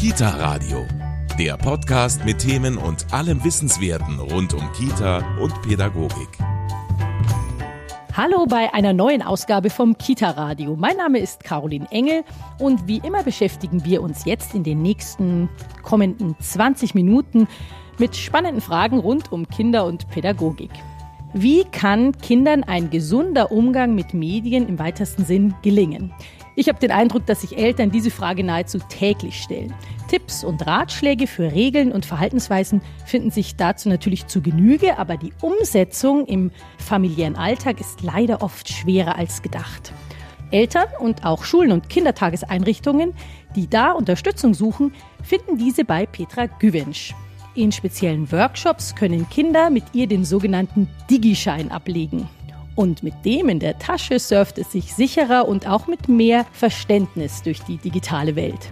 [0.00, 0.86] Kita Radio,
[1.38, 6.38] der Podcast mit Themen und allem Wissenswerten rund um Kita und Pädagogik.
[8.16, 10.74] Hallo bei einer neuen Ausgabe vom Kita Radio.
[10.74, 12.24] Mein Name ist Caroline Engel
[12.58, 15.50] und wie immer beschäftigen wir uns jetzt in den nächsten
[15.82, 17.46] kommenden 20 Minuten
[17.98, 20.70] mit spannenden Fragen rund um Kinder und Pädagogik.
[21.34, 26.10] Wie kann Kindern ein gesunder Umgang mit Medien im weitesten Sinn gelingen?
[26.56, 29.72] Ich habe den Eindruck, dass sich Eltern diese Frage nahezu täglich stellen.
[30.08, 35.32] Tipps und Ratschläge für Regeln und Verhaltensweisen finden sich dazu natürlich zu Genüge, aber die
[35.40, 39.92] Umsetzung im familiären Alltag ist leider oft schwerer als gedacht.
[40.50, 43.14] Eltern und auch Schulen und Kindertageseinrichtungen,
[43.54, 47.14] die da Unterstützung suchen, finden diese bei Petra Güwensch.
[47.54, 52.28] In speziellen Workshops können Kinder mit ihr den sogenannten Digischein ablegen.
[52.80, 57.42] Und mit dem in der Tasche surft es sich sicherer und auch mit mehr Verständnis
[57.42, 58.70] durch die digitale Welt.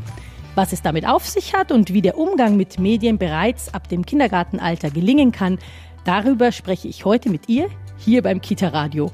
[0.54, 4.06] Was es damit auf sich hat und wie der Umgang mit Medien bereits ab dem
[4.06, 5.58] Kindergartenalter gelingen kann,
[6.06, 7.68] darüber spreche ich heute mit ihr
[7.98, 9.10] hier beim Kita Radio.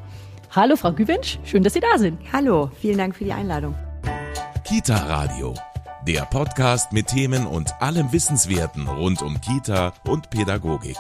[0.53, 2.21] Hallo Frau Güwensch, schön, dass Sie da sind.
[2.33, 3.75] Hallo, vielen Dank für die Einladung.
[4.63, 5.55] Kita Radio,
[6.07, 10.97] der Podcast mit Themen und allem Wissenswerten rund um Kita und Pädagogik.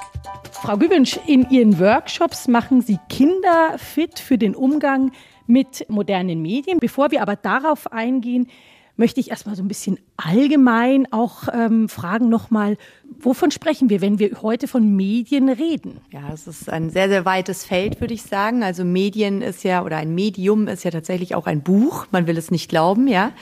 [0.50, 5.12] Frau Güwensch, in Ihren Workshops machen Sie Kinder fit für den Umgang
[5.46, 6.78] mit modernen Medien.
[6.78, 8.48] Bevor wir aber darauf eingehen,
[8.96, 12.76] möchte ich erstmal so ein bisschen allgemein auch ähm, fragen nochmal,
[13.18, 16.00] wovon sprechen wir, wenn wir heute von Medien reden?
[16.12, 18.62] Ja, es ist ein sehr, sehr weites Feld, würde ich sagen.
[18.62, 22.06] Also Medien ist ja, oder ein Medium ist ja tatsächlich auch ein Buch.
[22.12, 23.32] Man will es nicht glauben, ja.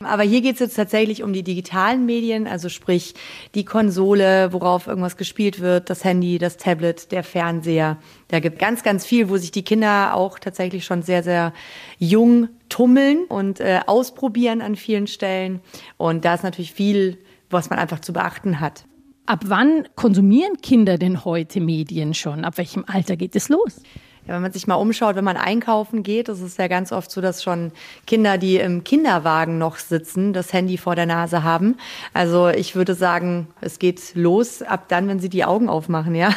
[0.00, 3.14] Aber hier geht es jetzt tatsächlich um die digitalen Medien, also sprich
[3.54, 7.98] die Konsole, worauf irgendwas gespielt wird, das Handy, das Tablet, der Fernseher.
[8.28, 11.52] Da gibt ganz, ganz viel, wo sich die Kinder auch tatsächlich schon sehr, sehr
[11.98, 15.60] jung tummeln und äh, ausprobieren an vielen Stellen.
[15.98, 17.18] Und da ist natürlich viel,
[17.50, 18.84] was man einfach zu beachten hat.
[19.26, 22.44] Ab wann konsumieren Kinder denn heute Medien schon?
[22.44, 23.80] Ab welchem Alter geht es los?
[24.26, 27.10] Ja, wenn man sich mal umschaut, wenn man einkaufen geht, ist es ja ganz oft
[27.10, 27.72] so, dass schon
[28.06, 31.76] Kinder, die im Kinderwagen noch sitzen, das Handy vor der Nase haben.
[32.14, 36.30] Also ich würde sagen, es geht los ab dann, wenn sie die Augen aufmachen, ja.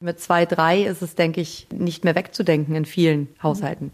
[0.00, 3.90] Mit zwei, drei ist es, denke ich, nicht mehr wegzudenken in vielen Haushalten.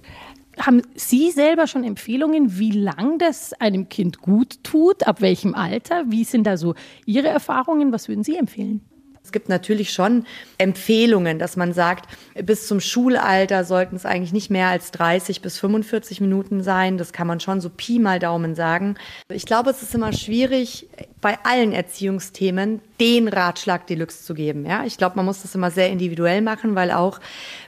[0.58, 5.06] Haben Sie selber schon Empfehlungen, wie lang das einem Kind gut tut?
[5.06, 6.04] Ab welchem Alter?
[6.08, 6.74] Wie sind da so
[7.06, 7.92] Ihre Erfahrungen?
[7.92, 8.82] Was würden Sie empfehlen?
[9.24, 10.26] Es gibt natürlich schon
[10.58, 12.06] Empfehlungen, dass man sagt,
[12.42, 16.98] bis zum Schulalter sollten es eigentlich nicht mehr als 30 bis 45 Minuten sein.
[16.98, 18.96] Das kann man schon so Pi mal Daumen sagen.
[19.28, 20.88] Ich glaube, es ist immer schwierig,
[21.20, 24.66] bei allen Erziehungsthemen den Ratschlag Deluxe zu geben.
[24.66, 27.20] Ja, ich glaube, man muss das immer sehr individuell machen, weil auch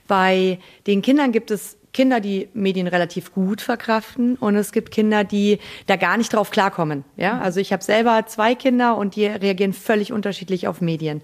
[0.08, 0.58] bei
[0.88, 5.60] den Kindern gibt es Kinder, die Medien relativ gut verkraften und es gibt Kinder, die
[5.86, 7.04] da gar nicht drauf klarkommen.
[7.16, 11.22] Ja, also ich habe selber zwei Kinder und die reagieren völlig unterschiedlich auf Medien.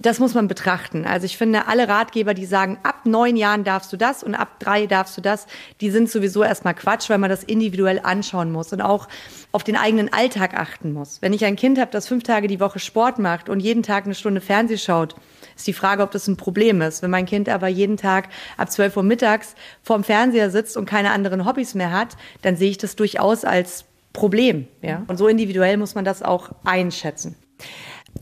[0.00, 1.04] Das muss man betrachten.
[1.04, 4.58] Also ich finde, alle Ratgeber, die sagen, ab neun Jahren darfst du das und ab
[4.58, 5.46] drei darfst du das,
[5.82, 9.08] die sind sowieso erstmal Quatsch, weil man das individuell anschauen muss und auch
[9.52, 11.20] auf den eigenen Alltag achten muss.
[11.20, 14.06] Wenn ich ein Kind habe, das fünf Tage die Woche Sport macht und jeden Tag
[14.06, 15.14] eine Stunde Fernseh schaut,
[15.58, 17.02] ist die Frage, ob das ein Problem ist.
[17.02, 21.10] Wenn mein Kind aber jeden Tag ab 12 Uhr mittags vorm Fernseher sitzt und keine
[21.10, 24.68] anderen Hobbys mehr hat, dann sehe ich das durchaus als Problem.
[24.82, 25.04] Ja?
[25.08, 27.36] Und so individuell muss man das auch einschätzen.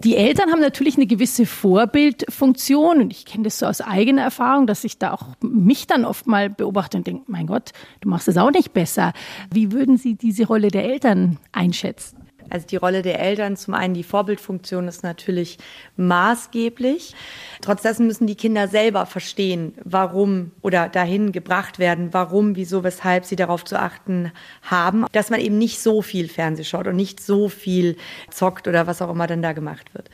[0.01, 4.67] Die Eltern haben natürlich eine gewisse Vorbildfunktion und ich kenne das so aus eigener Erfahrung,
[4.67, 7.71] dass ich da auch mich dann oft mal beobachte und denke, mein Gott,
[8.01, 9.13] du machst es auch nicht besser.
[9.53, 12.26] Wie würden Sie diese Rolle der Eltern einschätzen?
[12.51, 15.59] Also die Rolle der Eltern, zum einen die Vorbildfunktion ist natürlich
[15.97, 17.15] maßgeblich.
[17.61, 23.37] Trotzdem müssen die Kinder selber verstehen, warum oder dahin gebracht werden, warum, wieso, weshalb sie
[23.37, 27.49] darauf zu achten haben, dass man eben nicht so viel Fernseh schaut und nicht so
[27.49, 27.97] viel
[28.31, 30.11] zockt oder was auch immer dann da gemacht wird.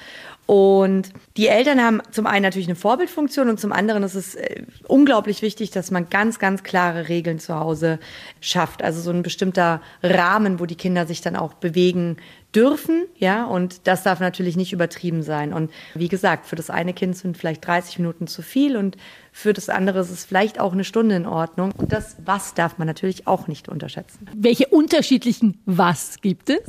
[0.46, 4.64] Und die Eltern haben zum einen natürlich eine Vorbildfunktion und zum anderen ist es äh,
[4.88, 8.00] unglaublich wichtig, dass man ganz, ganz klare Regeln zu Hause
[8.40, 8.82] schafft.
[8.82, 12.16] Also so ein bestimmter Rahmen, wo die Kinder sich dann auch bewegen
[12.54, 15.52] dürfen, ja, und das darf natürlich nicht übertrieben sein.
[15.52, 18.96] Und wie gesagt, für das eine Kind sind vielleicht 30 Minuten zu viel und
[19.34, 21.72] für das andere ist es vielleicht auch eine Stunde in Ordnung.
[21.78, 24.28] Und das Was darf man natürlich auch nicht unterschätzen.
[24.36, 26.60] Welche unterschiedlichen Was gibt es?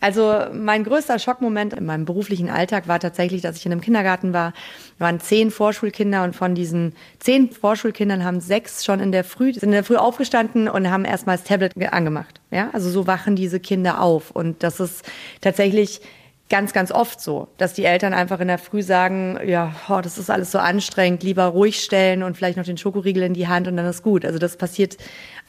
[0.00, 4.32] Also mein größter Schockmoment in meinem beruflichen Alltag war tatsächlich, dass ich in einem Kindergarten
[4.32, 4.52] war.
[4.98, 9.52] Wir waren zehn Vorschulkinder und von diesen zehn Vorschulkindern haben sechs schon in der Früh,
[9.52, 12.40] sind in der Früh aufgestanden und haben erstmal das Tablet angemacht.
[12.56, 14.30] Ja, also so wachen diese Kinder auf.
[14.30, 15.04] Und das ist
[15.42, 16.00] tatsächlich
[16.48, 20.16] ganz, ganz oft so, dass die Eltern einfach in der Früh sagen, ja, oh, das
[20.16, 23.68] ist alles so anstrengend, lieber ruhig stellen und vielleicht noch den Schokoriegel in die Hand
[23.68, 24.24] und dann ist gut.
[24.24, 24.96] Also das passiert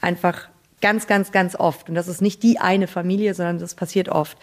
[0.02, 0.48] einfach
[0.80, 1.88] Ganz, ganz, ganz oft.
[1.88, 4.38] Und das ist nicht die eine Familie, sondern das passiert oft.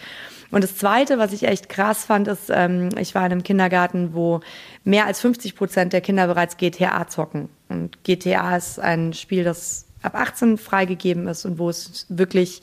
[0.51, 4.13] Und das Zweite, was ich echt krass fand, ist, ähm, ich war in einem Kindergarten,
[4.13, 4.41] wo
[4.83, 7.47] mehr als 50 Prozent der Kinder bereits GTA zocken.
[7.69, 12.61] Und GTA ist ein Spiel, das ab 18 freigegeben ist und wo es wirklich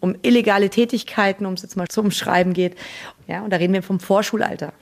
[0.00, 2.76] um illegale Tätigkeiten, um es jetzt mal zu umschreiben geht.
[3.26, 4.72] Ja, und da reden wir vom Vorschulalter.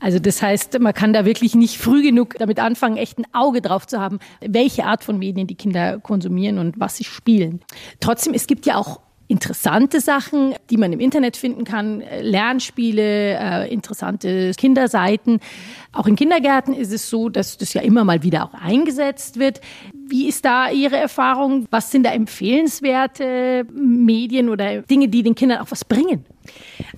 [0.00, 3.60] Also das heißt, man kann da wirklich nicht früh genug damit anfangen, echt ein Auge
[3.60, 7.60] drauf zu haben, welche Art von Medien die Kinder konsumieren und was sie spielen.
[8.00, 13.72] Trotzdem, es gibt ja auch interessante Sachen, die man im Internet finden kann, Lernspiele, äh,
[13.72, 15.40] interessante Kinderseiten.
[15.92, 19.60] Auch in Kindergärten ist es so, dass das ja immer mal wieder auch eingesetzt wird.
[19.92, 21.66] Wie ist da Ihre Erfahrung?
[21.70, 26.24] Was sind da empfehlenswerte Medien oder Dinge, die den Kindern auch was bringen?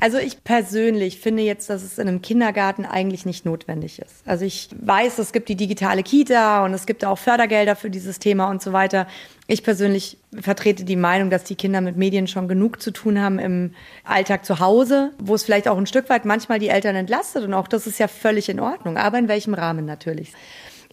[0.00, 4.26] Also ich persönlich finde jetzt, dass es in einem Kindergarten eigentlich nicht notwendig ist.
[4.26, 8.18] Also ich weiß, es gibt die digitale Kita und es gibt auch Fördergelder für dieses
[8.18, 9.06] Thema und so weiter.
[9.46, 13.38] Ich persönlich vertrete die Meinung, dass die Kinder mit Medien schon genug zu tun haben
[13.38, 13.74] im
[14.04, 17.54] Alltag zu Hause, wo es vielleicht auch ein Stück weit manchmal die Eltern entlastet und
[17.54, 20.32] auch das ist ja völlig in Ordnung, aber in welchem Rahmen natürlich.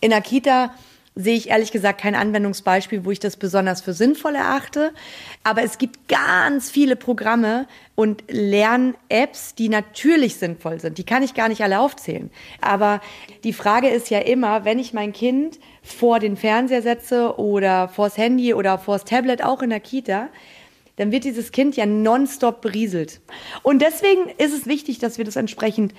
[0.01, 0.74] In der Kita
[1.15, 4.94] sehe ich ehrlich gesagt kein Anwendungsbeispiel, wo ich das besonders für sinnvoll erachte.
[5.44, 10.97] Aber es gibt ganz viele Programme und Lern-Apps, die natürlich sinnvoll sind.
[10.97, 12.29] Die kann ich gar nicht alle aufzählen.
[12.59, 13.00] Aber
[13.45, 18.17] die Frage ist ja immer, wenn ich mein Kind vor den Fernseher setze oder vors
[18.17, 20.27] Handy oder vors Tablet, auch in der Kita,
[20.97, 23.21] dann wird dieses Kind ja nonstop berieselt.
[23.63, 25.94] Und deswegen ist es wichtig, dass wir das entsprechend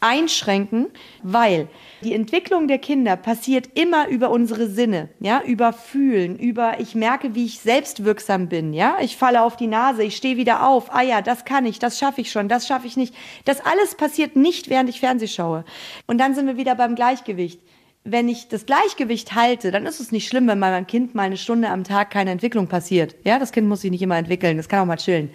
[0.00, 0.88] einschränken,
[1.22, 1.68] weil
[2.02, 7.34] die Entwicklung der Kinder passiert immer über unsere Sinne, ja, über Fühlen, über ich merke,
[7.34, 11.02] wie ich selbstwirksam bin, ja, ich falle auf die Nase, ich stehe wieder auf, ah
[11.02, 13.14] ja, das kann ich, das schaffe ich schon, das schaffe ich nicht.
[13.44, 15.64] Das alles passiert nicht, während ich Fernseh schaue.
[16.06, 17.60] Und dann sind wir wieder beim Gleichgewicht.
[18.04, 21.36] Wenn ich das Gleichgewicht halte, dann ist es nicht schlimm, wenn meinem Kind mal eine
[21.36, 23.16] Stunde am Tag keine Entwicklung passiert.
[23.24, 25.30] Ja, das Kind muss sich nicht immer entwickeln, das kann auch mal chillen.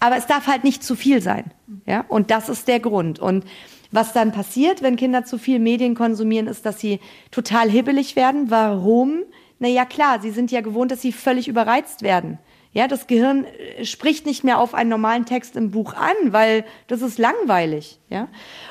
[0.00, 1.50] Aber es darf halt nicht zu viel sein.
[1.86, 3.18] Ja, und das ist der Grund.
[3.18, 3.44] Und
[3.94, 6.98] was dann passiert, wenn Kinder zu viel Medien konsumieren, ist, dass sie
[7.30, 8.50] total hibbelig werden.
[8.50, 9.22] Warum?
[9.60, 12.38] Na ja, klar, sie sind ja gewohnt, dass sie völlig überreizt werden.
[12.72, 16.64] Ja, das Gehirn äh, spricht nicht mehr auf einen normalen Text im Buch an, weil
[16.88, 18.00] das ist langweilig.
[18.10, 18.26] Ja,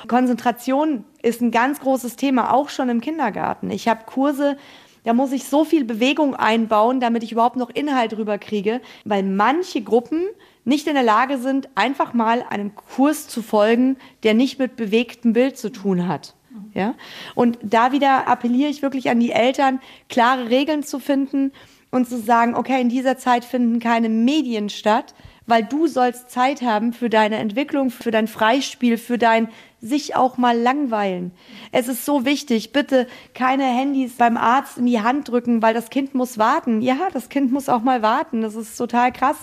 [0.10, 3.72] Konzentration ist ein ganz großes Thema, auch schon im Kindergarten.
[3.72, 4.58] Ich habe Kurse,
[5.04, 9.82] da muss ich so viel Bewegung einbauen, damit ich überhaupt noch Inhalt rüberkriege, weil manche
[9.82, 10.24] Gruppen
[10.66, 15.34] nicht in der Lage sind, einfach mal einem Kurs zu folgen, der nicht mit bewegtem
[15.34, 16.36] Bild zu tun hat.
[16.74, 16.96] Ja?
[17.36, 19.80] Und da wieder appelliere ich wirklich an die Eltern,
[20.10, 21.52] klare Regeln zu finden
[21.92, 25.14] und zu sagen, okay, in dieser Zeit finden keine Medien statt,
[25.46, 29.50] weil du sollst Zeit haben für deine Entwicklung, für dein Freispiel, für dein
[29.82, 31.32] sich auch mal langweilen.
[31.72, 35.90] Es ist so wichtig, bitte keine Handys beim Arzt in die Hand drücken, weil das
[35.90, 36.82] Kind muss warten.
[36.82, 38.42] Ja, das Kind muss auch mal warten.
[38.42, 39.38] Das ist total krass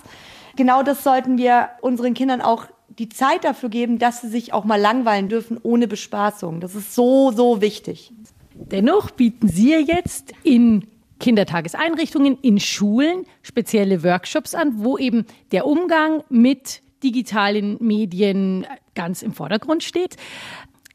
[0.56, 4.64] genau das sollten wir unseren Kindern auch die Zeit dafür geben, dass sie sich auch
[4.64, 6.60] mal langweilen dürfen ohne Bespaßung.
[6.60, 8.12] Das ist so, so wichtig.
[8.54, 10.86] Dennoch bieten Sie jetzt in
[11.20, 19.32] Kindertageseinrichtungen, in Schulen spezielle Workshops an, wo eben der Umgang mit digitalen Medien ganz im
[19.32, 20.16] Vordergrund steht.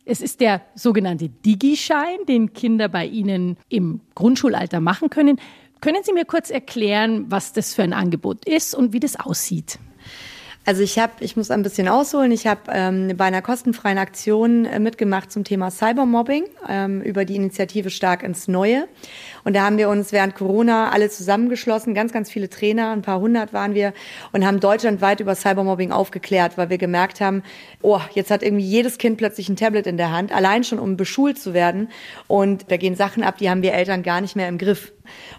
[0.03, 5.39] Es ist der sogenannte Digischein, den Kinder bei Ihnen im Grundschulalter machen können.
[5.81, 9.79] Können Sie mir kurz erklären, was das für ein Angebot ist und wie das aussieht?
[10.67, 12.31] Also ich habe, ich muss ein bisschen ausholen.
[12.31, 17.35] Ich habe ähm, bei einer kostenfreien Aktion äh, mitgemacht zum Thema Cybermobbing ähm, über die
[17.35, 18.87] Initiative Stark ins Neue.
[19.45, 23.19] Und da haben wir uns während Corona alle zusammengeschlossen, ganz, ganz viele Trainer, ein paar
[23.19, 23.93] hundert waren wir
[24.31, 27.43] und haben deutschlandweit über Cybermobbing aufgeklärt, weil wir gemerkt haben,
[27.83, 30.97] oh, jetzt hat irgendwie jedes Kind plötzlich ein Tablet in der Hand, allein schon um
[30.97, 31.89] beschult zu werden.
[32.25, 34.91] Und da gehen Sachen ab, die haben wir Eltern gar nicht mehr im Griff.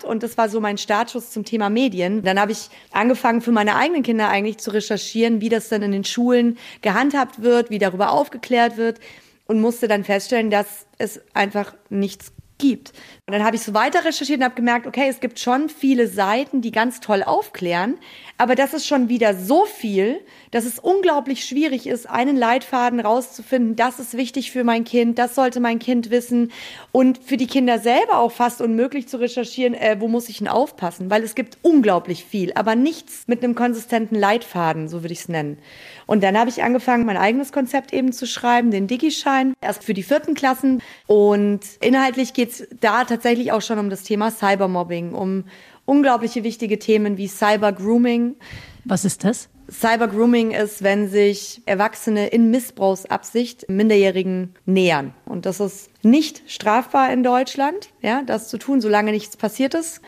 [0.07, 2.23] Und das war so mein Startschuss zum Thema Medien.
[2.23, 5.91] Dann habe ich angefangen, für meine eigenen Kinder eigentlich zu recherchieren, wie das dann in
[5.91, 9.01] den Schulen gehandhabt wird, wie darüber aufgeklärt wird
[9.47, 12.93] und musste dann feststellen, dass es einfach nichts gibt.
[13.27, 16.07] Und dann habe ich so weiter recherchiert und habe gemerkt, okay, es gibt schon viele
[16.09, 17.99] Seiten, die ganz toll aufklären,
[18.39, 20.21] aber das ist schon wieder so viel,
[20.51, 25.35] dass es unglaublich schwierig ist, einen Leitfaden rauszufinden, das ist wichtig für mein Kind, das
[25.35, 26.53] sollte mein Kind wissen
[26.93, 30.49] und für die Kinder selber auch fast unmöglich zu recherchieren, äh, wo muss ich denn
[30.49, 35.21] aufpassen, weil es gibt unglaublich viel, aber nichts mit einem konsistenten Leitfaden, so würde ich
[35.21, 35.59] es nennen.
[36.07, 39.95] Und dann habe ich angefangen, mein eigenes Konzept eben zu schreiben, den Digischein, erst für
[39.95, 45.13] die vierten Klassen und inhaltlich geht es da tatsächlich auch schon um das Thema Cybermobbing,
[45.13, 45.45] um
[45.85, 48.37] unglaubliche wichtige Themen wie Cybergrooming.
[48.85, 49.49] Was ist das?
[49.69, 55.13] Cybergrooming ist, wenn sich Erwachsene in Missbrauchsabsicht Minderjährigen nähern.
[55.25, 60.01] Und das ist nicht strafbar in Deutschland, ja, das zu tun, solange nichts passiert ist.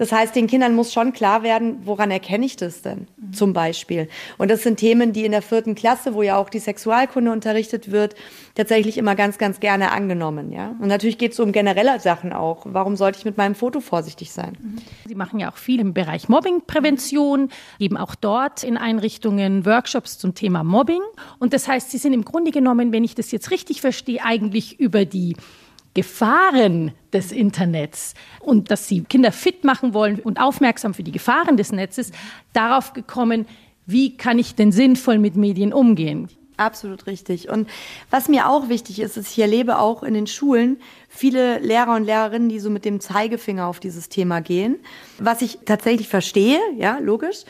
[0.00, 3.34] Das heißt, den Kindern muss schon klar werden, woran erkenne ich das denn mhm.
[3.34, 4.08] zum Beispiel.
[4.38, 7.90] Und das sind Themen, die in der vierten Klasse, wo ja auch die Sexualkunde unterrichtet
[7.90, 8.14] wird,
[8.54, 10.52] tatsächlich immer ganz, ganz gerne angenommen.
[10.52, 10.74] Ja?
[10.80, 12.64] Und natürlich geht es um generelle Sachen auch.
[12.64, 14.56] Warum sollte ich mit meinem Foto vorsichtig sein?
[14.58, 14.76] Mhm.
[15.06, 20.34] Sie machen ja auch viel im Bereich Mobbingprävention, geben auch dort in Einrichtungen Workshops zum
[20.34, 21.02] Thema Mobbing.
[21.38, 24.80] Und das heißt, Sie sind im Grunde genommen, wenn ich das jetzt richtig verstehe, eigentlich
[24.80, 25.04] über
[25.94, 31.56] Gefahren des Internets und dass sie Kinder fit machen wollen und aufmerksam für die Gefahren
[31.56, 32.12] des Netzes,
[32.52, 33.46] darauf gekommen,
[33.86, 36.28] wie kann ich denn sinnvoll mit Medien umgehen?
[36.56, 37.48] Absolut richtig.
[37.48, 37.68] Und
[38.10, 40.76] was mir auch wichtig ist, ist, ich erlebe auch in den Schulen
[41.08, 44.76] viele Lehrer und Lehrerinnen, die so mit dem Zeigefinger auf dieses Thema gehen.
[45.18, 47.44] Was ich tatsächlich verstehe, ja, logisch.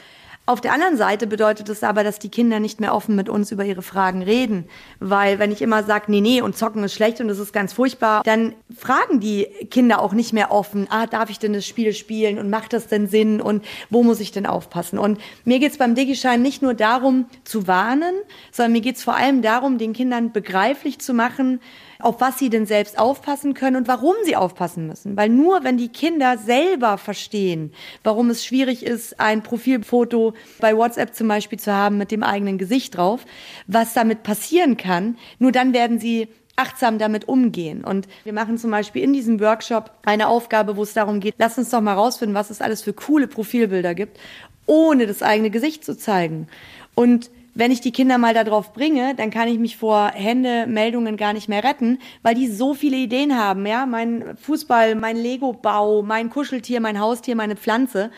[0.50, 3.52] Auf der anderen Seite bedeutet es aber, dass die Kinder nicht mehr offen mit uns
[3.52, 4.64] über ihre Fragen reden.
[4.99, 7.73] Weil wenn ich immer sage, nee, nee, und zocken ist schlecht und das ist ganz
[7.73, 11.92] furchtbar, dann fragen die Kinder auch nicht mehr offen, ah, darf ich denn das Spiel
[11.92, 14.99] spielen und macht das denn Sinn und wo muss ich denn aufpassen?
[14.99, 18.16] Und mir geht's beim Digischein nicht nur darum zu warnen,
[18.50, 21.61] sondern mir geht's vor allem darum, den Kindern begreiflich zu machen,
[22.02, 25.16] auf was sie denn selbst aufpassen können und warum sie aufpassen müssen.
[25.16, 27.73] Weil nur wenn die Kinder selber verstehen,
[28.04, 32.59] warum es schwierig ist, ein Profilfoto bei WhatsApp zum Beispiel zu haben mit dem eigenen
[32.59, 33.25] Gesicht drauf,
[33.66, 37.85] was damit passieren kann, nur dann werden sie achtsam damit umgehen.
[37.85, 41.57] Und wir machen zum Beispiel in diesem Workshop eine Aufgabe, wo es darum geht, lass
[41.57, 44.19] uns doch mal rausfinden, was es alles für coole Profilbilder gibt,
[44.66, 46.49] ohne das eigene Gesicht zu zeigen.
[46.95, 51.34] Und wenn ich die Kinder mal darauf bringe, dann kann ich mich vor Händemeldungen gar
[51.34, 56.30] nicht mehr retten, weil die so viele Ideen haben, ja, mein Fußball, mein Lego-Bau, mein
[56.30, 58.12] Kuscheltier, mein Haustier, meine Pflanze.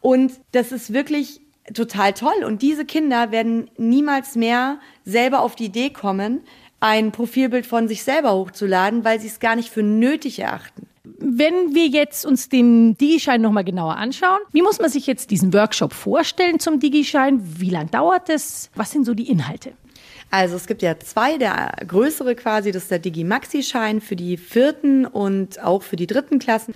[0.00, 1.40] Und das ist wirklich
[1.72, 2.42] total toll.
[2.44, 6.40] Und diese Kinder werden niemals mehr selber auf die Idee kommen,
[6.80, 10.87] ein Profilbild von sich selber hochzuladen, weil sie es gar nicht für nötig erachten.
[11.18, 15.52] Wenn wir jetzt uns den Digischein nochmal genauer anschauen, wie muss man sich jetzt diesen
[15.52, 17.40] Workshop vorstellen zum Digischein?
[17.58, 18.70] Wie lange dauert es?
[18.74, 19.72] Was sind so die Inhalte?
[20.30, 25.06] Also es gibt ja zwei, der größere quasi, das ist der Digi-Maxi-Schein für die vierten
[25.06, 26.74] und auch für die dritten Klassen.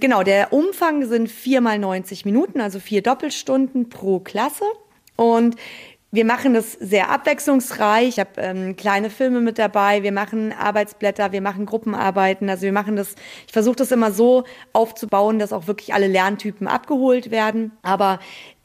[0.00, 4.64] Genau, der Umfang sind viermal 90 Minuten, also vier Doppelstunden pro Klasse.
[5.16, 5.56] Und
[6.12, 8.08] wir machen das sehr abwechslungsreich.
[8.08, 10.02] Ich habe ähm, kleine Filme mit dabei.
[10.02, 12.50] Wir machen Arbeitsblätter, wir machen Gruppenarbeiten.
[12.50, 13.14] Also wir machen das,
[13.46, 17.72] ich versuche das immer so aufzubauen, dass auch wirklich alle Lerntypen abgeholt werden.
[17.82, 18.18] Aber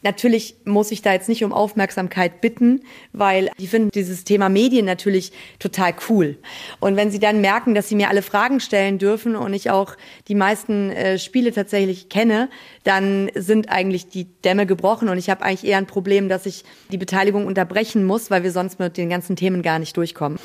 [0.05, 2.81] Natürlich muss ich da jetzt nicht um Aufmerksamkeit bitten,
[3.11, 6.37] weil die finden dieses Thema Medien natürlich total cool.
[6.79, 9.95] Und wenn sie dann merken, dass sie mir alle Fragen stellen dürfen und ich auch
[10.27, 12.49] die meisten äh, Spiele tatsächlich kenne,
[12.83, 16.65] dann sind eigentlich die Dämme gebrochen und ich habe eigentlich eher ein Problem, dass ich
[16.91, 20.37] die Beteiligung unterbrechen muss, weil wir sonst mit den ganzen Themen gar nicht durchkommen.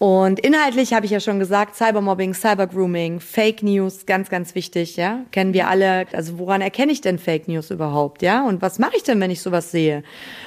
[0.00, 5.26] Und inhaltlich habe ich ja schon gesagt, Cybermobbing, Cybergrooming, Fake News, ganz, ganz wichtig, ja.
[5.30, 6.06] Kennen wir alle.
[6.14, 8.42] Also woran erkenne ich denn Fake News überhaupt, ja?
[8.46, 10.02] Und was mache ich denn, wenn ich sowas sehe?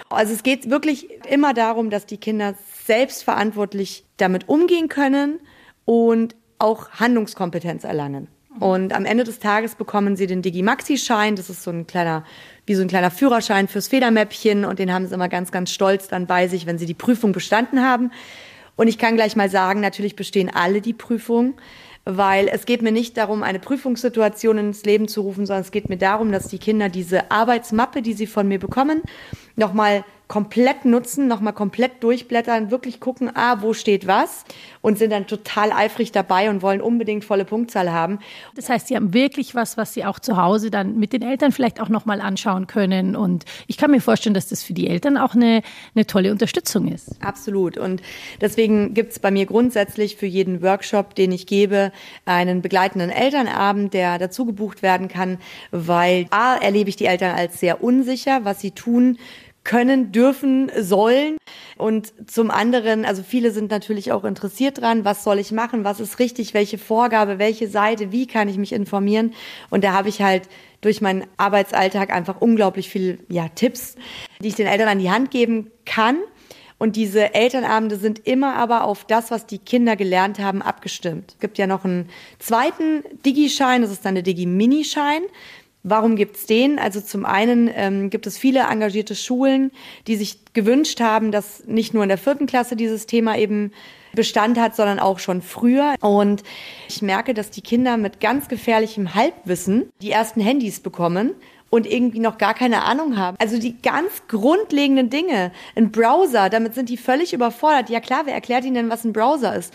[0.10, 5.40] Also es geht wirklich immer darum, dass die Kinder selbstverantwortlich damit umgehen können
[5.86, 8.30] und auch Handlungskompetenz erlangen.
[8.60, 11.36] Und am Ende des Tages bekommen sie den Digimaxi-Schein.
[11.36, 12.24] Das ist so ein kleiner,
[12.66, 14.66] wie so ein kleiner Führerschein fürs Federmäppchen.
[14.66, 17.34] Und den haben sie immer ganz, ganz stolz dann bei sich, wenn sie die Prüfung
[17.34, 18.12] bestanden haben.
[18.76, 21.56] Und ich kann gleich mal sagen, natürlich bestehen alle die Prüfung,
[22.06, 25.90] weil es geht mir nicht darum, eine Prüfungssituation ins Leben zu rufen, sondern es geht
[25.90, 29.02] mir darum, dass die Kinder diese Arbeitsmappe, die sie von mir bekommen,
[29.56, 30.04] nochmal
[30.34, 34.46] komplett nutzen, nochmal komplett durchblättern, wirklich gucken, ah, wo steht was
[34.82, 38.18] und sind dann total eifrig dabei und wollen unbedingt volle Punktzahl haben.
[38.56, 41.52] Das heißt, Sie haben wirklich was, was Sie auch zu Hause dann mit den Eltern
[41.52, 43.16] vielleicht auch nochmal anschauen können.
[43.16, 45.62] Und ich kann mir vorstellen, dass das für die Eltern auch eine,
[45.94, 47.12] eine tolle Unterstützung ist.
[47.24, 47.78] Absolut.
[47.78, 48.02] Und
[48.42, 51.92] deswegen gibt es bei mir grundsätzlich für jeden Workshop, den ich gebe,
[52.26, 55.38] einen begleitenden Elternabend, der dazu gebucht werden kann,
[55.70, 59.20] weil A, erlebe ich die Eltern als sehr unsicher, was sie tun
[59.64, 61.38] können, dürfen, sollen.
[61.78, 66.00] Und zum anderen, also viele sind natürlich auch interessiert dran, was soll ich machen, was
[66.00, 69.34] ist richtig, welche Vorgabe, welche Seite, wie kann ich mich informieren.
[69.70, 70.50] Und da habe ich halt
[70.82, 73.96] durch meinen Arbeitsalltag einfach unglaublich viele ja, Tipps,
[74.42, 76.18] die ich den Eltern an die Hand geben kann.
[76.78, 81.32] Und diese Elternabende sind immer aber auf das, was die Kinder gelernt haben, abgestimmt.
[81.36, 85.22] Es gibt ja noch einen zweiten Digi-Schein, das ist dann der Digi-Mini-Schein.
[85.84, 86.80] Warum gibt's den?
[86.80, 89.72] Also zum einen ähm, gibt es viele engagierte Schulen,
[90.08, 93.72] die sich gewünscht haben, dass nicht nur in der vierten Klasse dieses Thema eben
[94.16, 95.96] Bestand hat, sondern auch schon früher.
[96.00, 96.44] Und
[96.88, 101.32] ich merke, dass die Kinder mit ganz gefährlichem Halbwissen die ersten Handys bekommen
[101.70, 103.36] und irgendwie noch gar keine Ahnung haben.
[103.40, 105.52] Also die ganz grundlegenden Dinge.
[105.76, 107.90] Ein Browser, damit sind die völlig überfordert.
[107.90, 109.74] Ja klar, wer erklärt ihnen denn, was ein Browser ist?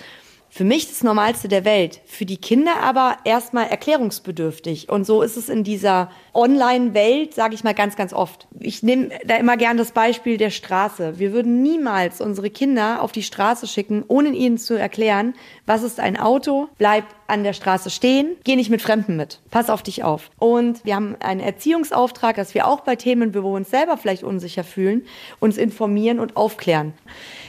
[0.51, 4.89] Für mich das Normalste der Welt, für die Kinder aber erstmal erklärungsbedürftig.
[4.89, 8.49] Und so ist es in dieser Online-Welt, sage ich mal ganz, ganz oft.
[8.59, 11.19] Ich nehme da immer gern das Beispiel der Straße.
[11.19, 15.35] Wir würden niemals unsere Kinder auf die Straße schicken, ohne ihnen zu erklären,
[15.67, 19.69] was ist ein Auto, bleib an der Straße stehen, geh nicht mit Fremden mit, pass
[19.69, 20.31] auf dich auf.
[20.39, 24.25] Und wir haben einen Erziehungsauftrag, dass wir auch bei Themen, wo wir uns selber vielleicht
[24.25, 25.05] unsicher fühlen,
[25.39, 26.95] uns informieren und aufklären.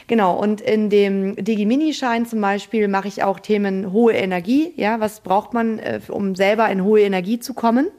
[0.09, 4.73] Genau, und in dem Digimini-Schein zum Beispiel mache ich auch Themen hohe Energie.
[4.75, 7.89] Ja, was braucht man, äh, um selber in hohe Energie zu kommen?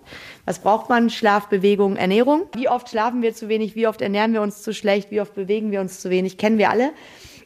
[0.45, 1.09] Was braucht man?
[1.09, 2.49] Schlaf, Bewegung, Ernährung.
[2.57, 3.76] Wie oft schlafen wir zu wenig?
[3.76, 5.12] Wie oft ernähren wir uns zu schlecht?
[5.12, 6.37] Wie oft bewegen wir uns zu wenig?
[6.37, 6.90] Kennen wir alle.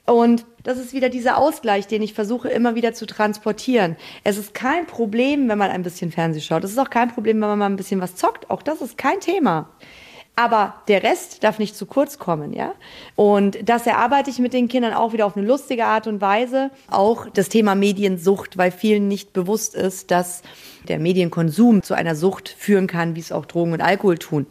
[0.06, 3.96] Und das ist wieder dieser Ausgleich, den ich versuche immer wieder zu transportieren.
[4.22, 6.64] Es ist kein Problem, wenn man ein bisschen Fernseh schaut.
[6.64, 8.48] Es ist auch kein Problem, wenn man mal ein bisschen was zockt.
[8.48, 9.68] Auch das ist kein Thema.
[10.36, 12.72] Aber der Rest darf nicht zu kurz kommen, ja.
[13.14, 16.70] Und das erarbeite ich mit den Kindern auch wieder auf eine lustige Art und Weise.
[16.90, 20.42] Auch das Thema Mediensucht, weil vielen nicht bewusst ist, dass
[20.88, 24.46] der Medienkonsum zu einer Sucht führen kann, wie es auch Drogen und Alkohol tun.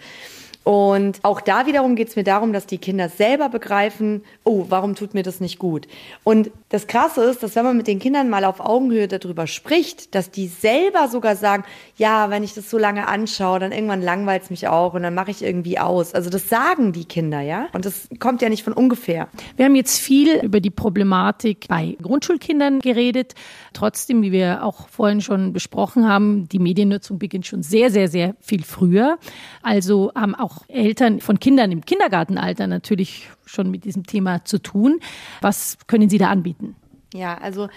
[0.64, 4.96] Und auch da wiederum geht es mir darum, dass die Kinder selber begreifen, oh, warum
[4.96, 5.88] tut mir das nicht gut?
[6.24, 10.16] Und das Krasse ist, dass wenn man mit den Kindern mal auf Augenhöhe darüber spricht,
[10.16, 11.66] dass die selber sogar sagen,
[11.98, 15.14] ja, wenn ich das so lange anschaue, dann irgendwann langweilt es mich auch und dann
[15.14, 16.14] mache ich irgendwie aus.
[16.14, 17.68] Also das sagen die Kinder, ja?
[17.74, 19.28] Und das kommt ja nicht von ungefähr.
[19.58, 23.34] Wir haben jetzt viel über die Problematik bei Grundschulkindern geredet.
[23.74, 28.36] Trotzdem, wie wir auch vorhin schon besprochen haben, die Mediennutzung beginnt schon sehr, sehr, sehr
[28.40, 29.18] viel früher.
[29.62, 35.00] Also haben auch Eltern von Kindern im Kindergartenalter natürlich schon mit diesem Thema zu tun.
[35.42, 36.76] Was können Sie da anbieten?
[37.14, 37.70] Ja, also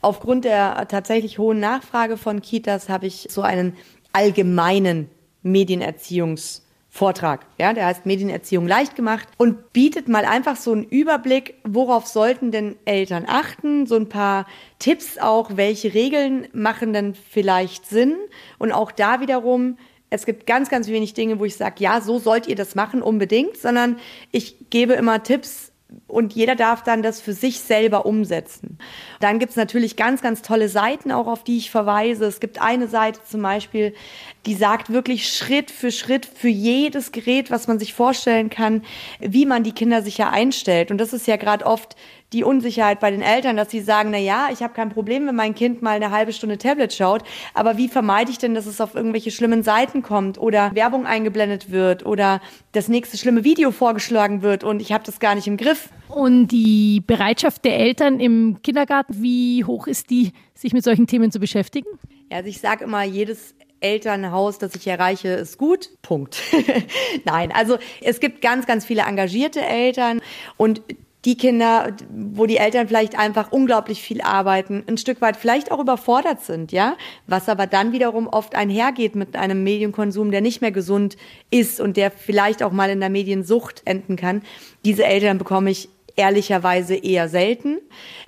[0.00, 3.74] aufgrund der tatsächlich hohen Nachfrage von Kitas habe ich so einen
[4.12, 5.10] allgemeinen
[5.42, 6.62] Medienerziehungs
[6.96, 7.44] Vortrag.
[7.58, 12.50] Ja, der heißt Medienerziehung leicht gemacht und bietet mal einfach so einen Überblick, worauf sollten
[12.50, 14.46] denn Eltern achten, so ein paar
[14.78, 18.16] Tipps auch, welche Regeln machen denn vielleicht Sinn
[18.58, 19.76] und auch da wiederum
[20.10, 23.02] es gibt ganz, ganz wenig Dinge, wo ich sage, ja, so sollt ihr das machen
[23.02, 23.98] unbedingt, sondern
[24.30, 25.72] ich gebe immer Tipps,
[26.08, 28.78] und jeder darf dann das für sich selber umsetzen.
[29.20, 32.26] Dann gibt's natürlich ganz, ganz tolle Seiten auch, auf die ich verweise.
[32.26, 33.94] Es gibt eine Seite zum Beispiel,
[34.46, 38.82] die sagt wirklich Schritt für Schritt für jedes Gerät, was man sich vorstellen kann,
[39.20, 40.90] wie man die Kinder sicher einstellt.
[40.90, 41.94] Und das ist ja gerade oft
[42.32, 45.36] die Unsicherheit bei den Eltern, dass sie sagen, na ja, ich habe kein Problem, wenn
[45.36, 47.22] mein Kind mal eine halbe Stunde Tablet schaut,
[47.54, 51.70] aber wie vermeide ich denn, dass es auf irgendwelche schlimmen Seiten kommt oder Werbung eingeblendet
[51.70, 52.40] wird oder
[52.72, 55.88] das nächste schlimme Video vorgeschlagen wird und ich habe das gar nicht im Griff.
[56.08, 61.30] Und die Bereitschaft der Eltern im Kindergarten, wie hoch ist die, sich mit solchen Themen
[61.30, 61.88] zu beschäftigen?
[62.30, 65.90] Ja, also ich sage immer, jedes Elternhaus, das ich erreiche, ist gut.
[66.02, 66.40] Punkt.
[67.24, 70.20] Nein, also es gibt ganz, ganz viele engagierte Eltern
[70.56, 70.82] und
[71.26, 75.80] die Kinder, wo die Eltern vielleicht einfach unglaublich viel arbeiten, ein Stück weit vielleicht auch
[75.80, 80.70] überfordert sind, ja, was aber dann wiederum oft einhergeht mit einem Medienkonsum, der nicht mehr
[80.70, 81.16] gesund
[81.50, 84.42] ist und der vielleicht auch mal in der Mediensucht enden kann.
[84.84, 87.78] Diese Eltern bekomme ich ehrlicherweise eher selten.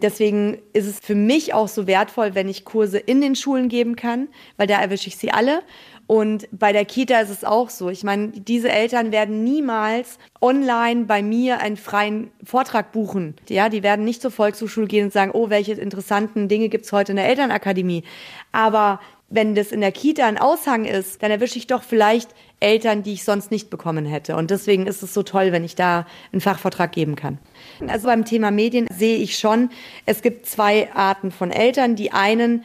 [0.03, 3.97] Deswegen ist es für mich auch so wertvoll, wenn ich Kurse in den Schulen geben
[3.97, 5.63] kann, weil da erwische ich sie alle
[6.09, 7.90] und bei der Kita ist es auch so.
[7.90, 13.35] Ich meine, diese Eltern werden niemals online bei mir einen freien Vortrag buchen.
[13.51, 17.12] Ja, die werden nicht zur Volkshochschule gehen und sagen, oh, welche interessanten Dinge gibt's heute
[17.12, 18.05] in der Elternakademie.
[18.53, 23.03] Aber wenn das in der Kita ein Aushang ist, dann erwische ich doch vielleicht Eltern,
[23.03, 24.35] die ich sonst nicht bekommen hätte.
[24.35, 27.37] Und deswegen ist es so toll, wenn ich da einen Fachvortrag geben kann.
[27.87, 29.68] Also beim Thema Medien sehe ich schon,
[30.07, 31.97] es gibt zwei Arten von Eltern.
[31.97, 32.64] Die einen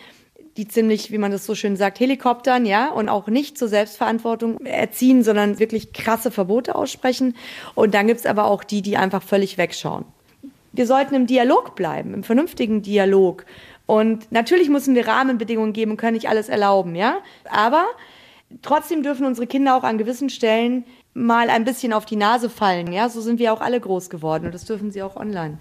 [0.57, 4.59] die ziemlich, wie man das so schön sagt, Helikoptern, ja, und auch nicht zur Selbstverantwortung
[4.65, 7.35] erziehen, sondern wirklich krasse Verbote aussprechen.
[7.75, 10.05] Und dann gibt's aber auch die, die einfach völlig wegschauen.
[10.71, 13.45] Wir sollten im Dialog bleiben, im vernünftigen Dialog.
[13.85, 17.17] Und natürlich müssen wir Rahmenbedingungen geben und können nicht alles erlauben, ja.
[17.49, 17.85] Aber
[18.61, 22.91] trotzdem dürfen unsere Kinder auch an gewissen Stellen mal ein bisschen auf die Nase fallen.
[22.91, 25.57] Ja, so sind wir auch alle groß geworden und das dürfen sie auch online.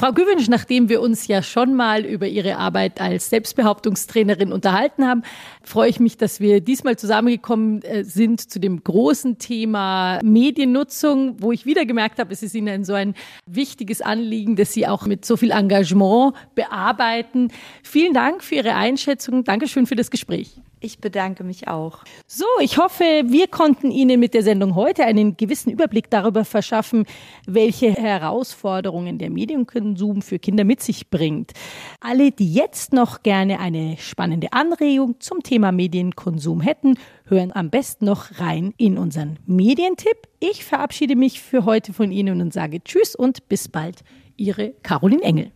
[0.00, 5.24] Frau Güwünsch, nachdem wir uns ja schon mal über Ihre Arbeit als Selbstbehauptungstrainerin unterhalten haben,
[5.64, 11.50] freue ich mich, dass wir diesmal zusammengekommen äh, sind zu dem großen Thema Mediennutzung, wo
[11.50, 13.14] ich wieder gemerkt habe, es ist Ihnen so ein
[13.46, 17.50] wichtiges Anliegen, dass Sie auch mit so viel Engagement bearbeiten.
[17.82, 19.42] Vielen Dank für Ihre Einschätzung.
[19.42, 20.60] Dankeschön für das Gespräch.
[20.80, 22.04] Ich bedanke mich auch.
[22.26, 27.04] So, ich hoffe, wir konnten Ihnen mit der Sendung heute einen gewissen Überblick darüber verschaffen,
[27.46, 31.52] welche Herausforderungen der Medienkonsum für Kinder mit sich bringt.
[32.00, 38.04] Alle, die jetzt noch gerne eine spannende Anregung zum Thema Medienkonsum hätten, hören am besten
[38.04, 40.28] noch rein in unseren Medientipp.
[40.38, 44.04] Ich verabschiede mich für heute von Ihnen und sage Tschüss und bis bald.
[44.36, 45.50] Ihre Caroline Engel.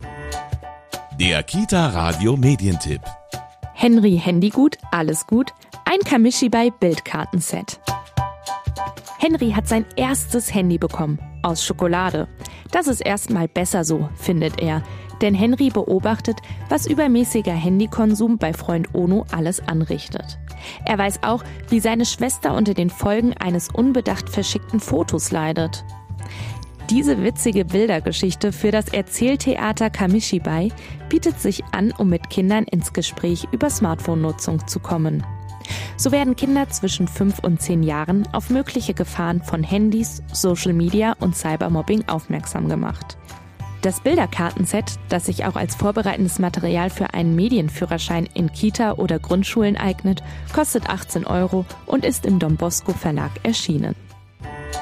[1.21, 3.03] Der Kita Radio Medientipp.
[3.83, 5.53] Henry Handygut, alles gut.
[5.85, 7.81] Ein Kamishi bei Bildkartenset.
[9.19, 11.19] Henry hat sein erstes Handy bekommen.
[11.43, 12.29] Aus Schokolade.
[12.71, 14.85] Das ist erstmal besser so, findet er.
[15.21, 16.37] Denn Henry beobachtet,
[16.69, 20.39] was übermäßiger Handykonsum bei Freund Ono alles anrichtet.
[20.87, 25.85] Er weiß auch, wie seine Schwester unter den Folgen eines unbedacht verschickten Fotos leidet.
[26.93, 30.69] Diese witzige Bildergeschichte für das Erzähltheater Kamishibai
[31.09, 35.25] bietet sich an, um mit Kindern ins Gespräch über Smartphone-Nutzung zu kommen.
[35.97, 41.15] So werden Kinder zwischen 5 und 10 Jahren auf mögliche Gefahren von Handys, Social Media
[41.19, 43.17] und Cybermobbing aufmerksam gemacht.
[43.81, 49.79] Das Bilderkartenset, das sich auch als vorbereitendes Material für einen Medienführerschein in Kita oder Grundschulen
[49.79, 53.95] eignet, kostet 18 Euro und ist im Don Bosco Verlag erschienen.